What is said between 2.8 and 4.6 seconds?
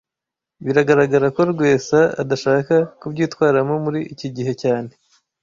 kubyitwaramo muri iki gihe